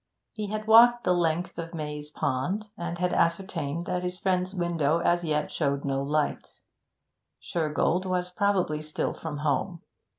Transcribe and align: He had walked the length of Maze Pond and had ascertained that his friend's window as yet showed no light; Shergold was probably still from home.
He 0.31 0.47
had 0.47 0.65
walked 0.65 1.03
the 1.03 1.13
length 1.13 1.59
of 1.59 1.75
Maze 1.75 2.09
Pond 2.09 2.65
and 2.75 2.97
had 2.97 3.13
ascertained 3.13 3.85
that 3.85 4.01
his 4.01 4.17
friend's 4.19 4.51
window 4.51 4.97
as 4.97 5.23
yet 5.23 5.51
showed 5.51 5.85
no 5.85 6.01
light; 6.01 6.59
Shergold 7.39 8.07
was 8.07 8.31
probably 8.31 8.81
still 8.81 9.13
from 9.13 9.37
home. 9.45 9.83